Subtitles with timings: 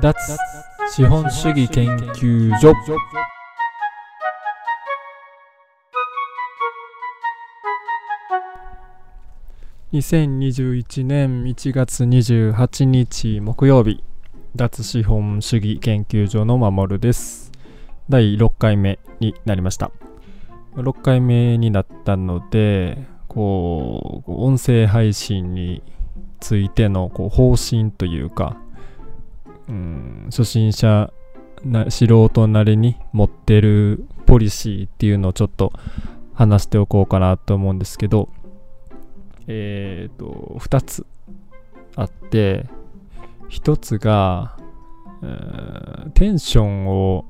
[0.00, 0.14] 脱
[0.94, 2.72] 資本主義研究所。
[9.92, 14.04] 2021年1月28日木曜日
[14.54, 17.50] 脱資本主義研究所の守るです。
[18.08, 19.90] 第6回目になりました。
[20.76, 25.82] 6回目になったのでこう音声配信に
[26.38, 28.56] ついてのこう方針というか、
[29.68, 31.12] うん、初心者
[31.64, 35.72] な素人なりに持ってるポリシーっていうのをちょっと
[36.34, 38.28] 話しておこうかなと思うんですけど
[39.46, 41.06] えっ、ー、と2つ
[41.96, 42.66] あって
[43.50, 44.56] 1つが、
[46.14, 47.24] テンションを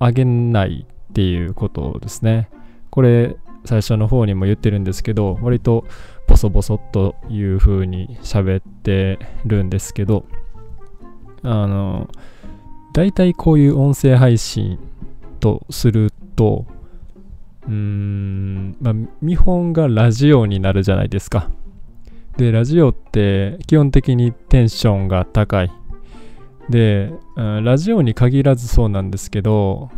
[0.00, 2.48] 上げないっていうことですね。
[2.90, 5.84] これ最初の方にも言ってるんですけど割と
[6.28, 10.26] ボソボソという風に喋ってるんですけど
[11.44, 12.08] あの
[12.92, 14.78] 大体こういう音声配信
[15.40, 16.66] とすると
[17.66, 21.50] うーんまあ見本がラジオになるじゃないですか。
[22.36, 25.70] でラジオって基本的にテンションが高い。
[26.68, 29.90] で、ラジオに限らずそうなんですけど、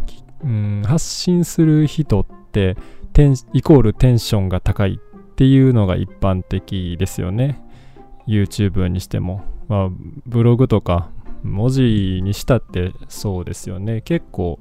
[0.43, 2.77] うん、発信する人って
[3.13, 7.63] テンイコールテンションが高いっていうのが一般的ですよね。
[8.27, 9.89] YouTube にしても、まあ、
[10.27, 11.11] ブログとか
[11.47, 14.03] 文字にしたってそうですよね。
[14.03, 14.59] 結構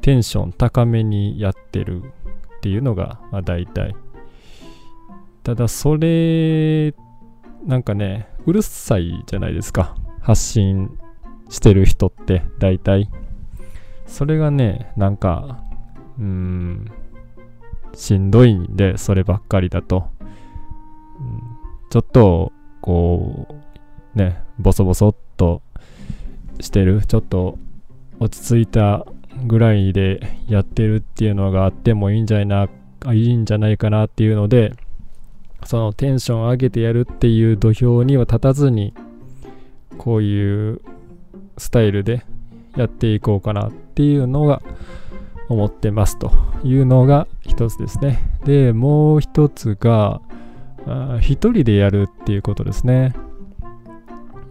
[0.00, 3.94] テンション高めにやってるっていうのが、まあ、大体。
[5.42, 6.94] ただそれ
[7.66, 9.96] なんかねうるさいじゃないですか。
[10.20, 10.98] 発信
[11.48, 13.10] してる人って大体。
[14.06, 15.62] それがねなんか
[16.18, 16.90] うん
[17.94, 20.10] しんどいんで、そればっかりだと。
[20.20, 21.40] うん、
[21.90, 23.46] ちょっと、こ
[24.14, 25.62] う、ね、ボソボソっと
[26.60, 27.58] してる、ちょっと
[28.18, 29.06] 落ち着いた
[29.46, 32.68] ぐらいでやってるっていうのがあってもいいんじゃないな
[33.12, 34.74] いいんじゃないかなっていうので、
[35.64, 38.94] そのテンション上げてやるっていう土俵には立たずに、
[39.98, 40.80] こういう
[41.58, 42.24] スタイルで
[42.76, 44.62] やっていこうかなっていうのが
[45.48, 48.20] 思ってますというのが一つですね。
[48.44, 50.20] で、もう一つが、
[51.20, 53.14] 一人でやるっていうことですね。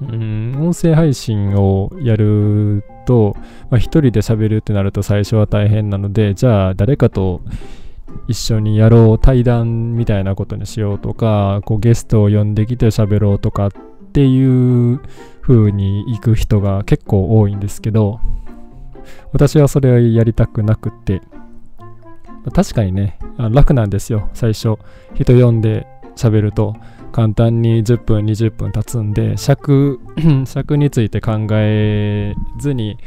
[0.02, 3.36] うん、音声配信をやると、
[3.70, 7.42] まあ、一人で喋るってなると最初は大変なので、じゃあ誰かと
[8.28, 13.72] 一緒にやろう、対談みたいなことにしようとか、こうゲストを呼んできて喋ろうとかっ
[14.14, 15.02] ていう
[15.42, 18.20] 風に行く人が結構多いんですけど、
[19.34, 21.22] 私はそれをやりたくなくて、
[22.54, 24.78] 確かにね、楽なんですよ、最初。
[25.14, 26.76] 人呼んで喋ると、
[27.12, 30.00] 簡単に10分、20分経つんで、尺、
[30.46, 32.98] 尺について考えずに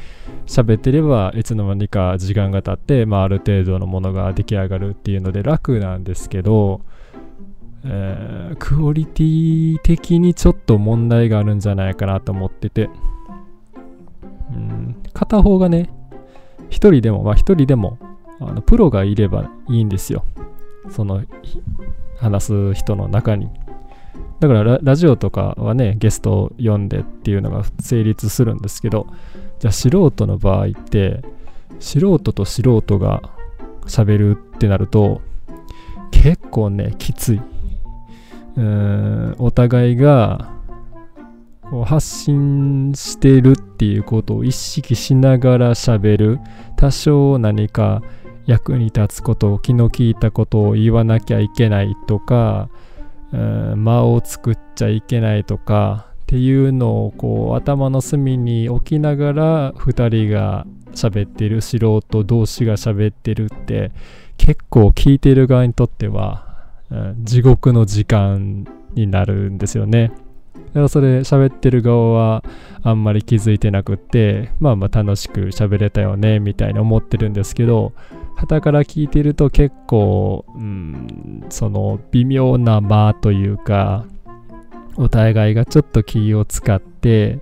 [0.46, 6.82] 喋ってれば、いつの間にか時間が経って、まあ、ある程度のものが出来上がるっていうので楽なんですけど、
[7.84, 12.90] えー、クオリティ的にちょっと問題があるんじゃないかなと思ってて、
[14.50, 15.90] うん、片方がね、
[16.70, 17.98] 一人でも、まあ一人でも、
[18.40, 20.24] あのプロがいればいいんですよ。
[20.90, 21.22] その、
[22.18, 23.48] 話す人の中に。
[24.40, 29.06] だからラジオとかはね、ゲストを呼んでっていうのが成立するんですけど、
[29.60, 31.22] じゃあ素人の場合って、
[31.78, 33.22] 素人と素人が
[33.86, 35.20] 喋るってなると、
[36.10, 37.40] 結構ね、きつい。
[38.56, 40.50] うーん、お互いが
[41.72, 46.40] こう発信してるっていうことを意識しながら喋る
[46.76, 48.02] 多少何か
[48.44, 52.68] 役に立つことを気の利いたことを言わなきゃいけないとか、
[53.32, 63.92] 間を作っちゃいけないとかっていうのをこう頭の隅に置きながら2人が喋ってる素人同士が喋ってるって
[64.36, 70.12] 結構聞いてる側にとっては、うん、地獄の時間になるんですよね。
[70.68, 72.44] だからそれ喋ってる側は
[72.82, 77.92] あんまり気づいてなくって、まあまあ楽しく喋れたよねみたいに思ってるんですけど、
[78.36, 84.04] 旗から聞いてると結構、うん、その微妙な間というか、
[84.96, 87.40] お互いがちょっと気を使って、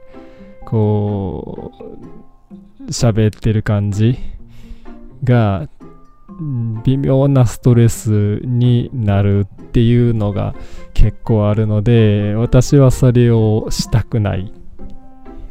[0.67, 4.19] こう、喋ってる感じ
[5.25, 5.69] が
[6.85, 10.55] 微妙なストレスになるっていうのが
[10.95, 14.53] 結構あるので私はそれをしたくない。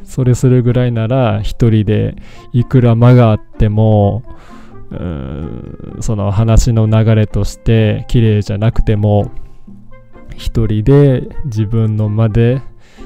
[0.04, 2.16] それするぐらいなら一人で
[2.52, 4.24] いくら間があっても
[6.00, 9.32] その話の流れとして綺麗じゃなくても
[10.36, 12.62] 一人で自分の間で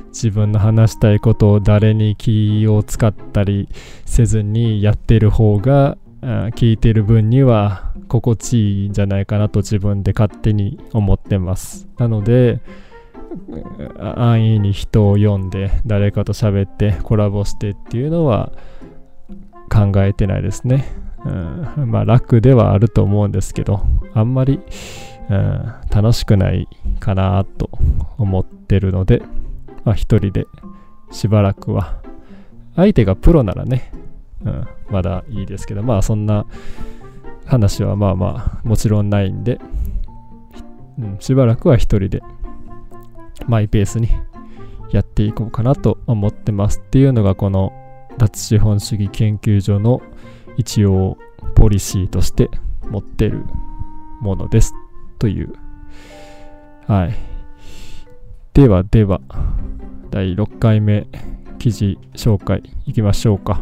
[0.08, 3.68] 自分の話したいことを誰に気を使ったり
[4.06, 11.88] せずにやってる方が聞いてる分には心地いいんじゃないかなと自分で勝手に思ってます。
[11.98, 12.62] なので
[14.00, 18.52] 安易に人を呼んで誰かと喋ってコラボしてっていうのは
[19.72, 20.86] 考えてないですね、
[21.26, 21.30] う
[21.86, 24.60] ん、まあ楽ではあると思うんですけどあんまり、
[25.30, 26.68] うん、楽しくない
[27.00, 27.70] かなと
[28.18, 29.22] 思ってるので
[29.86, 30.46] まあ一人で
[31.12, 32.02] しばらくは。
[32.76, 33.92] 相手がプロならね、
[34.44, 36.46] うん、まだいいですけどまあそんな
[37.46, 39.60] 話はまあまあもちろんないんで、
[40.98, 42.24] うん、しばらくは一人で
[43.48, 44.10] マイペースに
[44.92, 46.80] やっていこうかなと思ってます。
[46.80, 47.74] っていうのがこの
[48.18, 50.02] 脱資本主義研究所の
[50.58, 51.18] 一応
[51.56, 52.50] ポリシーとして
[52.90, 53.44] 持ってる
[54.22, 54.74] ものです。
[55.20, 55.54] という。
[56.88, 57.16] はい。
[58.54, 59.22] ではでは
[60.12, 61.08] 第6回目
[61.60, 63.62] 記事紹介いきましょうか。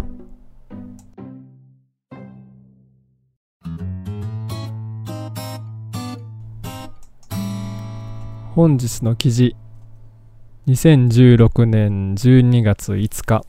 [8.53, 9.55] 本日の記事
[10.67, 13.45] 2016年12月5日。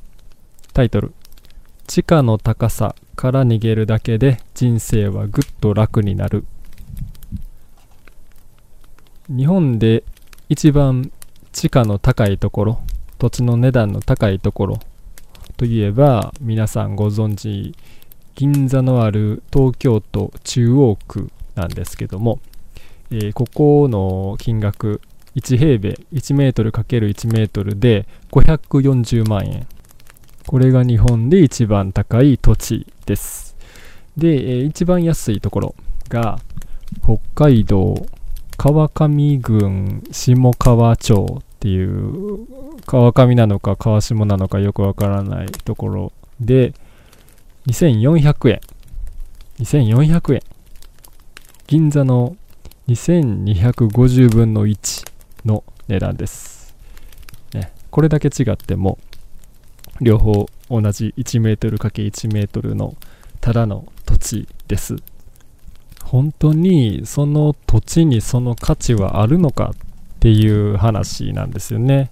[0.73, 1.13] タイトル。
[1.89, 2.95] 地下の高さ。
[3.17, 6.45] から逃げるだけで人生はぐっと楽になる。
[9.29, 10.05] 日本で
[10.49, 11.11] 一番
[11.53, 12.81] 地価の高いところ
[13.19, 14.81] 土地の値段の高いところ
[15.57, 17.75] といえば皆さんご存知
[18.35, 22.41] 銀座のある東京都中央区なんですけども
[23.15, 25.03] えー、ここの金額
[25.37, 29.67] 1平米1メートル ×1 メートルで540万円。
[30.47, 33.57] これが日本で一番高い土地です。
[34.17, 35.75] で、え、一番安いところ
[36.09, 36.39] が
[37.03, 37.95] 北海道
[38.57, 42.47] 川上郡下川町っていう
[42.87, 46.75] 川上なのか川下なのかよくわからないところで
[47.67, 48.61] 2400円。
[49.61, 50.43] 2400円。
[51.67, 52.37] 銀座の
[52.89, 55.07] 2250分の1
[55.45, 56.75] の値段です。
[57.55, 58.99] ね、これだけ違っても、
[60.03, 62.97] 両方同じ 1m×1 メートルの
[63.41, 64.97] ただの土地です。
[66.05, 69.77] 本当にその土地にその価値はあるのかっ
[70.21, 72.11] ていう話なんですよね。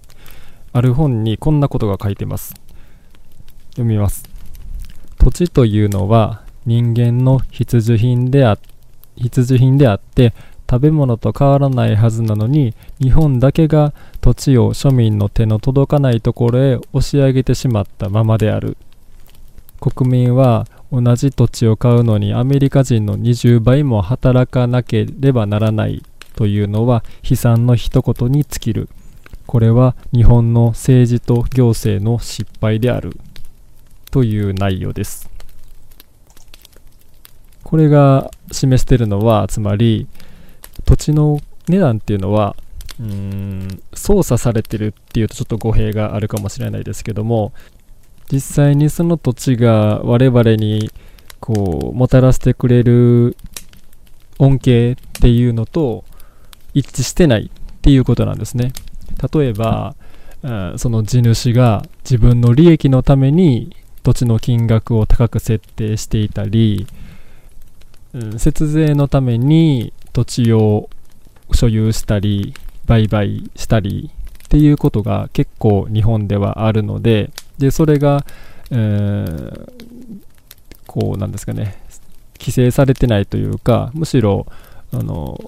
[0.73, 2.53] ある本にこんなことが書いてます。
[3.71, 4.23] 読みます。
[5.19, 8.57] 土地というのは人間の必需品であ
[9.17, 10.33] 必需品であって
[10.71, 18.77] 食べ物と変わらないはずなのに日本だけが土地を庶民の手の届かないところへ押し上げてしまったままである。
[19.81, 26.03] 国民は同じ土地を買うのにアメリカ人の20倍も働かなければならない
[26.37, 28.87] というのは悲惨の一言に尽きる。
[29.47, 33.19] これは日本の政治と行政の失敗である。
[34.09, 35.29] という内容です。
[37.63, 40.07] これが示しているのはつまり
[40.91, 41.39] 土地の
[41.69, 42.53] 値段っていうのは
[42.99, 47.53] うーん操作されてるっていうとちょっと語弊があるかもしれないですけども
[48.29, 50.91] 実際にその土地が我々に
[51.39, 53.37] こうもたらしてくれる
[54.37, 56.03] 恩恵っていうのと
[56.73, 58.73] 一致してないっていうことなんですね。
[59.33, 59.95] 例えば、
[60.43, 66.85] うん、その地主が自分の利益のために土地の金額を高く設定していたり、
[68.13, 70.89] うん、節税のために土地を
[71.53, 72.53] 所有したり
[72.85, 74.11] 売買したり
[74.45, 78.25] っていうことが結構日本ではあるのででそれが、
[78.71, 79.71] えー、
[80.87, 81.81] こうなんですかね
[82.39, 84.47] 規制されてないというかむしろ
[84.91, 85.39] あの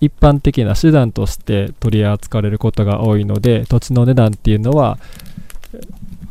[0.00, 4.98] 一般的な手段として取り扱われることが多いので土地の値段っていうのは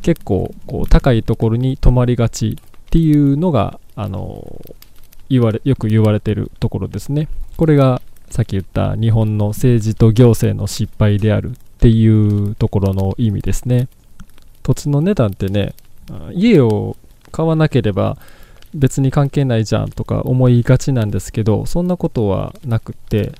[0.01, 4.61] 結構こう高いところに止まりがちっていうのがあの
[5.31, 7.29] 言われよく言われてるところですね。
[7.55, 13.87] これがさっき言った日本の政治と行政の失敗であるっていうところの意味ですね。
[14.61, 15.73] 土地の値段ってね、
[16.33, 16.97] 家を
[17.31, 18.17] 買わなければ
[18.73, 23.33] 別に関係ないじゃんとか思いがちなんですけど、そんなことはなくって、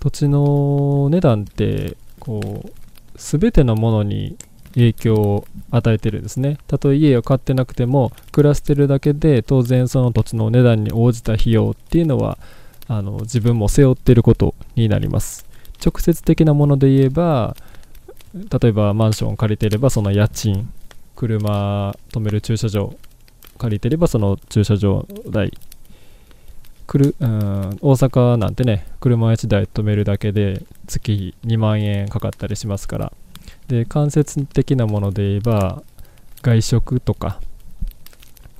[0.00, 2.70] 土地の値段ってこう
[3.16, 4.36] 全てのものに
[4.74, 6.58] 影響を与えてるんですね。
[6.66, 12.38] たとえ家を買ってなくても暮らしてるだけで当然その土地の値段に応じた費用っていうのは
[12.88, 15.46] あの自分も背負ってることになります。
[15.84, 17.56] 直接的なもので言えば
[18.34, 20.70] 例えばマンションを借りていればその家賃
[21.14, 22.94] 車止める駐車場
[23.58, 25.52] 借りてればその駐車場代。
[26.86, 33.12] くるうん大阪なんてね車1台止めるだけで月2万円かかったりしますから。
[33.68, 35.82] で間接的なもので言えば
[36.42, 37.40] 外食とか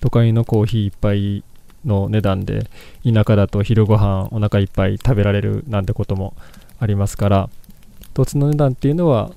[0.00, 1.44] 都会のコーヒー1杯
[1.84, 2.66] の値段で
[3.04, 6.34] 田舎だと昼ご飯お腹いっぱい食べられるなんてことも
[6.78, 7.50] ありますから
[8.14, 9.32] 土地の値段っていうのは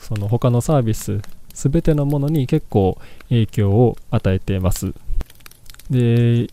[0.00, 1.20] その他のサービス
[1.54, 4.94] 全てのものに結構影響を与えています。
[5.90, 6.48] で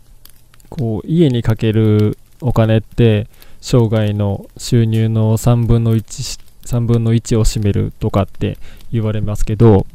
[0.68, 3.26] こう家にかけるお金って
[3.60, 8.58] 生涯の収入の3分の1 3分の1を占めるとかって
[8.92, 9.86] 言われますけど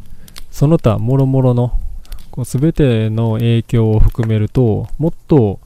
[0.51, 1.77] その他もろもろの
[2.31, 5.59] こう全ての影響を含めるともっと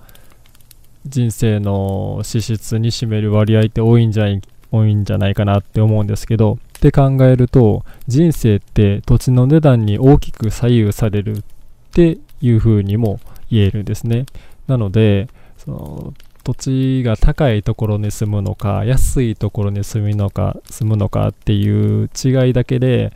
[1.05, 4.41] 人生の資質に占める割合って多いんじゃない
[4.71, 11.43] 多いんじゃないかなって思うんですけどって考えると人生って土地の値段に大きく左右されるっ
[11.91, 14.25] ていうふうにも言えるんですね。
[14.67, 15.27] なので
[15.57, 16.13] その
[16.49, 23.13] 土地が高いところに住むのか安いところに住むのか住むのかっていう違いだけで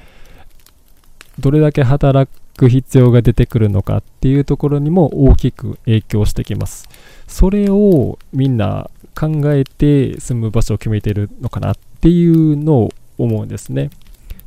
[1.39, 6.87] どれだけ働く必要が出てくるのかっていうところにも大きく影響してきます。
[7.27, 13.89] それをみんな考えて住む場所を決めてるのかなっていうのを思うんですね。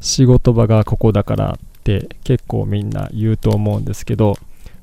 [0.00, 4.36] 仕事場がここだからって結構みんな言うと思うんですけど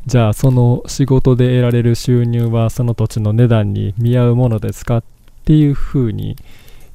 [0.06, 5.04] じゃあその仕事で得られる収入はその土地の値段に見合うものですかっ
[5.46, 6.36] ていうふうに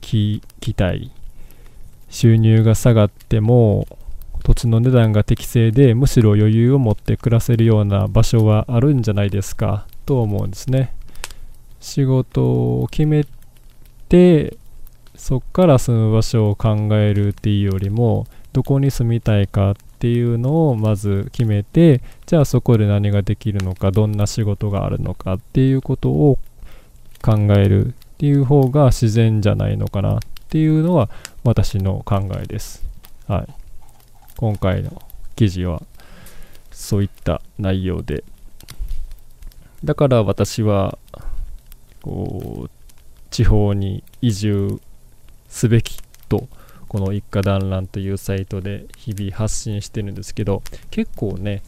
[0.03, 1.11] 聞きたい。
[2.11, 3.87] 収入が下がっても
[4.45, 10.95] 土地の値段が適正でむしろ余裕を持って暮らせるような場所はあるんじゃないですかと思うんですね。
[11.81, 13.27] 仕事を決め
[14.09, 14.57] て
[15.15, 26.39] そっから住む場所を考えるっていうよりもどこに住みたいかっっていうのをまず決めてじゃあそこで何ができるのかどんな仕事があるのかっていうことを
[27.21, 31.11] 考えるっていう方が自然じゃないのかなっていうのは
[31.43, 32.87] 私の考えです。
[33.27, 33.47] はい。
[34.37, 35.03] 今回の
[35.35, 35.83] 記事は
[36.71, 38.23] そういった内容で
[39.83, 40.97] だから私は
[42.03, 42.71] こう
[43.31, 44.81] 地方に移住
[45.49, 46.47] すべきと
[46.89, 51.63] この一家団らんというサイトで日々発信してるんですけど結構ね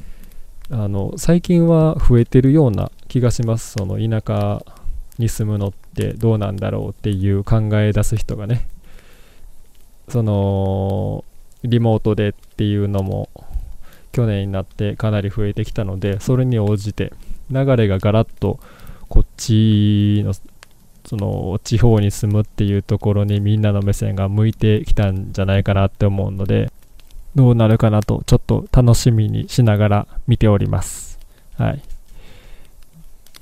[0.71, 3.73] あの最近は増えてるような気がします。
[3.73, 4.65] その田舎
[5.19, 8.69] に住むのってどうなんだろうっていう考え出す人がね。
[10.09, 11.25] その
[11.62, 13.29] リモートでっていうのも
[14.12, 17.12] 去年になってかなり増えてきたのでそれに応じて
[17.50, 18.59] 流れがガラッと
[19.09, 20.35] こっちの
[21.04, 26.71] その地方に住むっていうところにみんなの目線が向いてきたんじゃないかなって思うので
[27.35, 31.19] どうなるかなとちょっと楽しみにしながら見ております。
[31.57, 31.83] はい。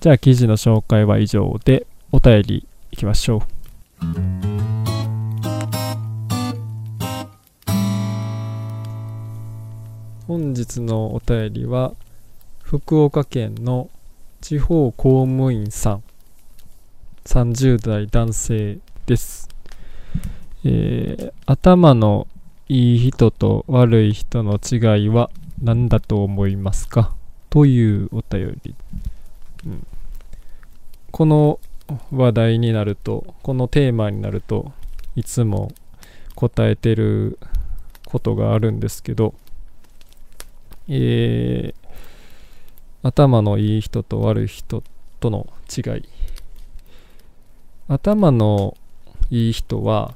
[0.00, 3.40] じゃあ記事の紹介は以上でお便りいきましょう。
[10.26, 11.94] 本日のお便りは
[12.62, 13.88] 福岡県の
[14.42, 16.02] 地方公務員さん。
[17.28, 19.50] 30代男性です、
[20.64, 22.26] えー、頭の
[22.68, 25.28] いい人と悪い人の違いは
[25.62, 27.14] 何だと思いますか？
[27.50, 28.74] というお便り、
[29.66, 29.86] うん、
[31.10, 31.60] この
[32.10, 34.72] 話題になるとこのテーマになると
[35.14, 35.70] いつも
[36.34, 37.38] 答えてる
[38.06, 39.34] ことがあるんですけど
[40.88, 44.82] えー、頭のいい人と悪い人
[45.20, 46.17] との違い。
[47.88, 48.76] 頭の
[49.30, 50.14] いい人は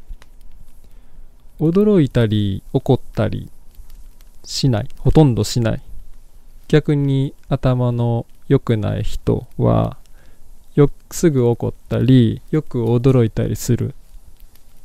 [1.59, 3.49] 驚いたり怒ったり
[4.45, 5.83] しないほとんどしない。
[6.69, 9.97] 逆に頭の良くない人は
[10.75, 13.95] よすぐ怒ったりよく驚いたりする。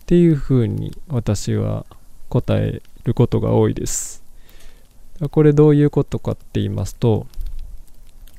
[0.03, 1.85] っていう風に私は
[2.29, 4.23] 答えることが多いです。
[5.31, 7.27] これどういうことかって言いますと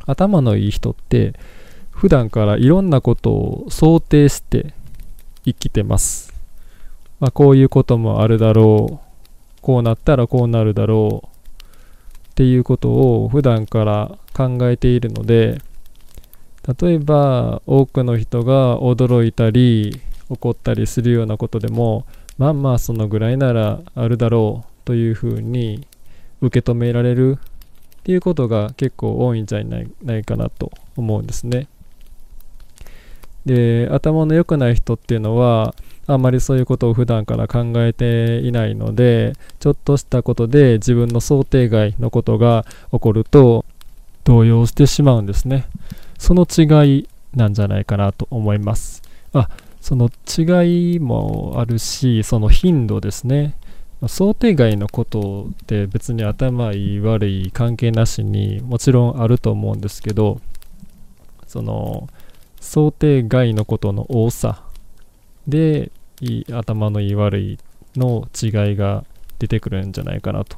[0.07, 1.35] 頭のいい人って
[1.99, 4.73] 普段からいろんなことを想定して
[5.45, 6.33] 生きてます、
[7.19, 9.09] まあ、こういうこともあるだろう。
[9.61, 11.29] こうなったらこうなるだろう。
[12.31, 15.61] っていうことを普段から考えているので
[16.81, 24.69] 例えば多くの人が驚いたり怒ったりするようなことでもまあまあそのぐらいならあるだろう。
[24.85, 25.87] というふうに
[26.41, 27.39] 受け止められる
[28.01, 31.67] っていうことが結構多いんじゃないないかなと思うんですね。
[33.47, 35.75] で頭の良くない人っていうのは
[36.07, 43.65] あんまりそういうことを普段から考えていないのでちょっとしたことで自分の想定外のことが起こると
[44.25, 45.67] 動揺してしまうんですね。
[46.19, 49.03] その違いなんじゃないかなと思います。
[49.33, 49.49] あ
[49.81, 53.55] その違いもあるしその頻度ですね。
[54.07, 60.41] 想定外のことって別に頭いい悪い関係なしにもちろんあると思うんですけど
[61.49, 62.09] その
[62.61, 64.63] 想定外のことの多さ
[65.47, 65.91] で
[66.53, 67.59] 頭のいい悪い
[67.97, 69.05] の違いが
[69.39, 70.57] 出てくるんじゃないかなと。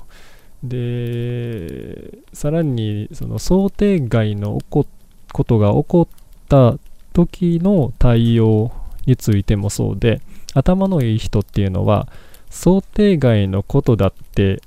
[0.62, 4.86] でさらにその想定外のこ
[5.32, 6.08] ことが起こっ
[6.48, 6.76] た
[7.12, 8.72] 時の対応
[9.06, 10.20] についてもそうで
[10.54, 12.08] 頭のいい人っていうのは
[12.50, 14.60] 想定外のことだって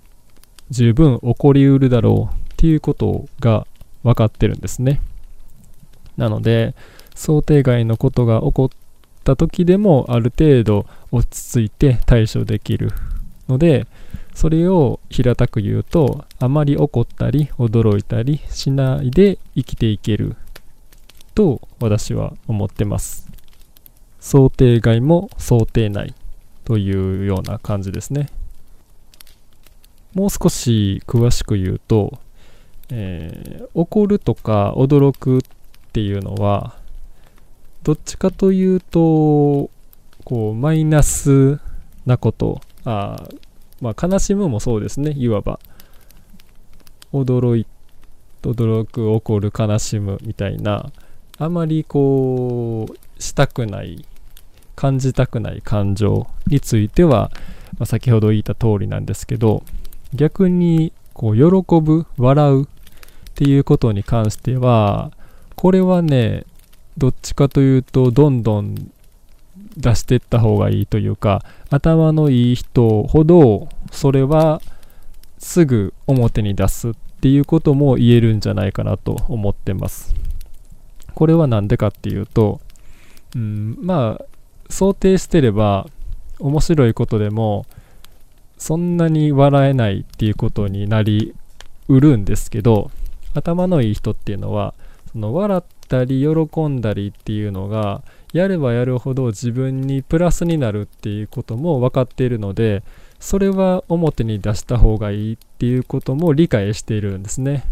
[0.69, 3.67] 十分起こりうるだろうっていうことが
[4.03, 5.01] 分かってるんですね
[6.17, 6.75] なので
[7.15, 8.70] 想定外のことが起こっ
[9.24, 12.91] た時でもある程度落ち着いて対処できる
[13.48, 13.88] ので
[14.34, 20.36] それを平たく言うとあまり怒ったり驚いたりしないで生きていける
[21.36, 23.29] と私は思ってます。
[24.20, 26.15] 想定外も想定内
[26.63, 28.29] というような感じですね。
[30.13, 32.20] もう少し詳しく言うと、
[32.89, 35.41] えー、怒るとか驚くっ
[35.91, 36.77] ていうのは
[37.83, 39.69] どっちかというと
[40.23, 41.59] こうマイナス
[42.05, 42.61] なこと。
[42.85, 43.23] あ
[43.81, 45.13] まあ悲しむもそうですね。
[45.15, 45.59] いわば。
[47.11, 47.67] 驚い
[48.41, 50.91] 驚く怒る悲しむみたいな。
[51.37, 54.05] あまりこうしたくない
[54.75, 57.31] 感じたくない感情については、
[57.77, 59.63] まあ、先ほど言った通りなんですけど
[60.13, 62.67] 逆にこう喜ぶ笑うっ
[63.35, 65.11] ていうことに関しては
[65.55, 66.45] これはね
[66.97, 68.91] どっちかというとどんどん
[69.77, 74.62] 出していった方がいいというか頭のいい人ほどそれは
[75.39, 80.13] すぐ表に出すっていうことも言えるんじゃないかなと思ってます。
[81.15, 82.59] これは何でかっていうと、
[83.35, 84.25] うん、まあ
[84.69, 85.88] 想定してれば
[86.39, 87.65] 面白いことでも
[88.57, 91.35] そんなに笑えないっていうことになり
[91.88, 92.91] うるんですけど
[93.34, 94.73] 頭のいい人っていうのは
[95.12, 98.01] その笑ったり喜んだりっていうのが
[98.34, 102.82] やればやるほど自分にプラスになるっていうことも分かっているので
[103.19, 107.63] それは表に出した方がいいっていうことも理解しているんですね。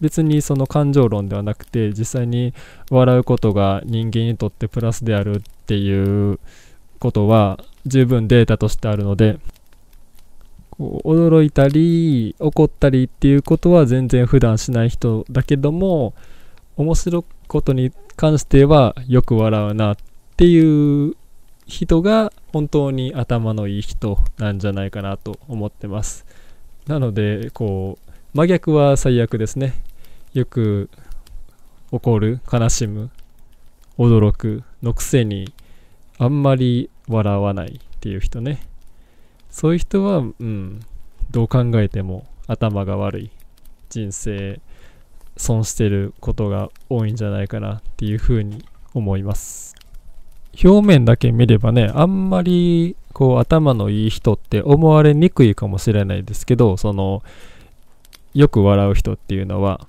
[0.00, 2.54] 別にその感情論ではなくて実際に
[2.88, 6.38] 笑うことが人間にとってプラスであるっていう
[7.00, 9.38] ことは十分データとしてあるので
[10.70, 16.14] こう驚いたり怒ったりっていうことは全然普段しない人だけども
[16.78, 19.96] 面白いことに関してはよく笑うなっ
[20.36, 21.16] ていう
[21.66, 26.24] 人が本当に頭のいい人なんじゃないかなと思ってます。
[26.86, 29.74] なのでこう真逆は最悪ですね。
[30.34, 30.88] よく
[31.90, 33.10] 怒る悲しむ
[33.98, 35.52] 驚くのくせに
[36.16, 38.60] あんまり笑わないっていう人ね。
[39.50, 40.80] そういう人はうん
[41.32, 43.30] どう考えても頭が悪い
[43.90, 44.60] 人生
[45.38, 49.74] 損してることが多いんじゃないかなっていうふうに思います。
[50.62, 57.22] 表面だけ見ればねあんまりこう頭のいい人って思われにくいかもしれないですけどその
[58.34, 59.86] よく笑う人っていうのは。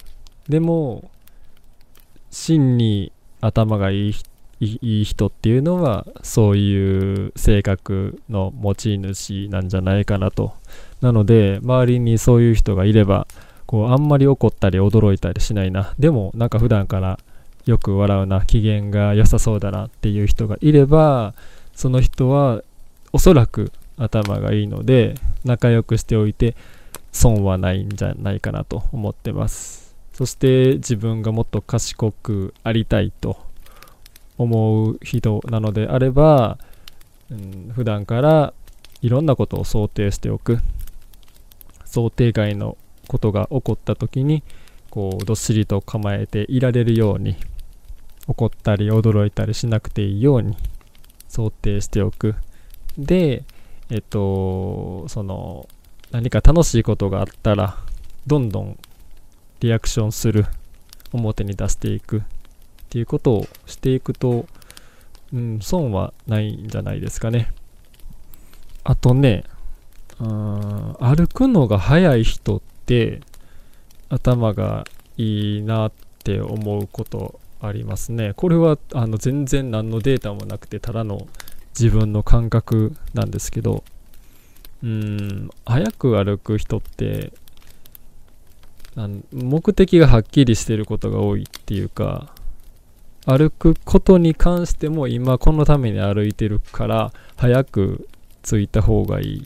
[0.48, 1.10] でも
[2.32, 4.14] 真に頭がいい
[4.60, 10.54] いい人っていうのはそういう性格の持ち主なんじゃないかなと。
[11.02, 13.26] なので周りにそういう人がいれば
[13.70, 15.94] こうあんまり怒ったり驚いたりしないな。
[16.00, 17.20] でもなんか普段から
[17.68, 18.42] よく笑うな。
[18.44, 21.36] 機嫌が良さそうだなっていう人がいれば
[21.76, 22.64] その人は
[23.14, 25.14] おそらく頭がいいので
[25.46, 26.56] 仲良くしておいて
[27.12, 29.96] 損はないんじゃないかなと思ってます。
[30.14, 33.38] そして自分がもっと賢くありたいと
[34.40, 36.58] 思う人なのであれば、
[37.30, 38.52] うん、普段から
[39.04, 40.58] いろんなことを想定しておく。
[41.86, 42.76] 想定外の
[43.10, 44.44] ことが起こった時に
[44.92, 47.36] こうどっしりと構えていられるように
[48.28, 50.56] 怒ったり驚いたりしなくていいように
[51.28, 52.36] 想定しておく。
[52.98, 53.44] で
[53.90, 55.68] えっとその
[56.12, 57.78] 何か楽しいことがあったら
[58.28, 58.78] どんどん
[59.60, 60.46] リアクションする
[61.12, 62.22] 表に出していくっ
[62.90, 64.46] ていうことをしていくと、
[65.34, 67.52] うん、損はないんじゃないですかね。
[68.84, 69.44] あとね
[70.20, 73.22] うん歩くのが速い人って
[74.10, 75.92] 頭がいいなっ
[76.24, 78.34] て思うことありますね。
[78.36, 81.28] これはあの全然何のデータもなくてただの
[81.80, 83.84] 自分の感覚なんですけど
[84.82, 87.32] うん早く歩く人って
[89.32, 92.34] 目的がはっきりしてることが多いっていうか
[93.26, 98.08] 歩くことに関しても今このために歩いてるから早く
[98.42, 99.46] 着いた方がいい。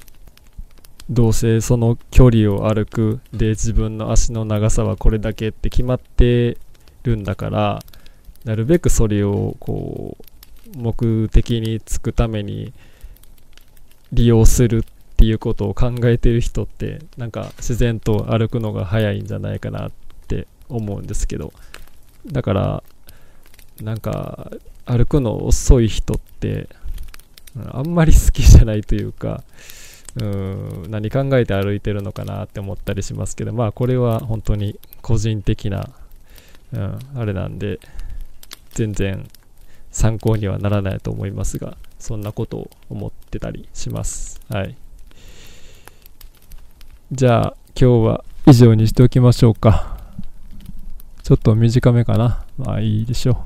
[1.09, 6.57] どうせその距離を歩くで自分の足の長さはこれだけって決まって
[7.03, 7.83] るんだから
[8.45, 10.17] なるべくそれをこ
[10.75, 12.73] う目的につくために
[14.11, 19.91] 利用するっていうことを考えてる人ってなんか自然と歩くのが早いんじゃないかなっ
[20.27, 21.53] て思うんですけど。
[22.25, 22.83] だから
[23.81, 24.51] なんか
[24.85, 26.69] 歩くの遅い人って
[27.71, 29.43] あんまり好きじゃないというか
[30.15, 35.89] うん何考えて歩いてるのかなって思ったりしますけどまあこれは本当に個人的な、
[36.71, 37.79] うん、あれなんで
[38.71, 39.27] 全然
[39.91, 44.41] 参考にはならないと思いますがそんなことを思ってたりします。
[44.49, 44.75] はい。
[47.11, 49.97] じゃあ今日は以上にしておきましょうか。
[51.23, 52.43] ちょっと短めかな。
[52.57, 53.45] まあいいでしょ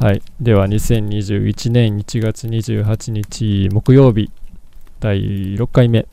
[0.00, 0.04] う。
[0.04, 0.22] はい。
[0.40, 4.30] では2021年1月28日木曜日。
[5.00, 6.06] 第6回目、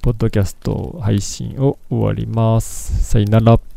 [0.00, 3.04] ポッドキャスト配信を終わります。
[3.04, 3.69] さよなら。